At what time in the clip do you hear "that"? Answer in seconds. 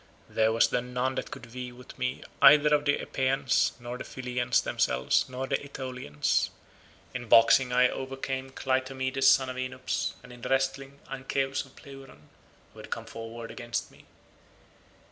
1.13-1.29